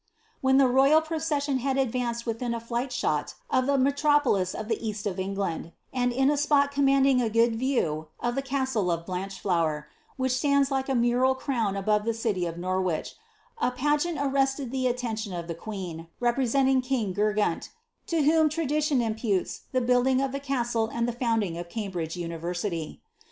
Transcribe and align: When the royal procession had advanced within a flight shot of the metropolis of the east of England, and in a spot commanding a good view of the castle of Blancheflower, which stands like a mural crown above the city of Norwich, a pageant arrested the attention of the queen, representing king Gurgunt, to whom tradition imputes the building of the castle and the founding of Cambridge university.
When 0.41 0.57
the 0.57 0.67
royal 0.67 0.99
procession 0.99 1.59
had 1.59 1.77
advanced 1.77 2.25
within 2.25 2.55
a 2.55 2.59
flight 2.59 2.91
shot 2.91 3.35
of 3.51 3.67
the 3.67 3.77
metropolis 3.77 4.55
of 4.55 4.67
the 4.67 4.83
east 4.83 5.05
of 5.05 5.19
England, 5.19 5.73
and 5.93 6.11
in 6.11 6.31
a 6.31 6.37
spot 6.37 6.71
commanding 6.71 7.21
a 7.21 7.29
good 7.29 7.55
view 7.55 8.07
of 8.19 8.33
the 8.33 8.41
castle 8.41 8.89
of 8.89 9.05
Blancheflower, 9.05 9.85
which 10.17 10.31
stands 10.35 10.71
like 10.71 10.89
a 10.89 10.95
mural 10.95 11.35
crown 11.35 11.75
above 11.77 12.03
the 12.05 12.15
city 12.15 12.47
of 12.47 12.57
Norwich, 12.57 13.13
a 13.59 13.69
pageant 13.69 14.17
arrested 14.19 14.71
the 14.71 14.87
attention 14.87 15.33
of 15.33 15.47
the 15.47 15.53
queen, 15.53 16.07
representing 16.19 16.81
king 16.81 17.13
Gurgunt, 17.13 17.69
to 18.07 18.23
whom 18.23 18.49
tradition 18.49 19.03
imputes 19.03 19.65
the 19.71 19.81
building 19.81 20.19
of 20.19 20.31
the 20.31 20.39
castle 20.39 20.87
and 20.91 21.07
the 21.07 21.11
founding 21.13 21.59
of 21.59 21.69
Cambridge 21.69 22.17
university. 22.17 23.03